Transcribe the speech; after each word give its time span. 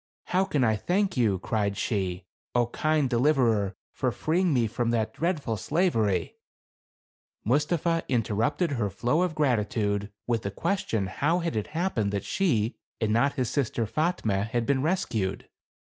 "How 0.25 0.45
can 0.45 0.63
I 0.63 0.77
thank 0.77 1.15
you," 1.15 1.37
cried 1.37 1.77
she," 1.77 2.25
0, 2.57 2.65
kind 2.73 3.07
deliverer, 3.07 3.75
for 3.93 4.11
freeing 4.11 4.51
me 4.51 4.65
from 4.65 4.89
that 4.89 5.13
dreadful 5.13 5.57
slavery!" 5.57 6.37
Mustapha 7.45 8.01
interrupted 8.09 8.71
her 8.71 8.89
flow 8.89 9.21
of 9.21 9.35
gratitude, 9.35 10.11
with 10.25 10.41
the 10.41 10.49
question 10.49 11.05
how 11.05 11.37
had 11.37 11.55
it 11.55 11.67
happened 11.77 12.11
that 12.13 12.25
she 12.25 12.77
and 12.99 13.13
not 13.13 13.33
his 13.33 13.51
sister 13.51 13.85
Fatme 13.85 14.47
had 14.47 14.65
been 14.65 14.81
rescued 14.81 15.47